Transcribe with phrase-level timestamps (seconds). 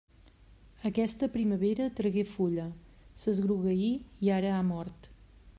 [0.89, 2.65] Aquesta primavera tragué fulla,
[3.25, 3.93] s'esgrogueí
[4.29, 5.11] i ara ha mort.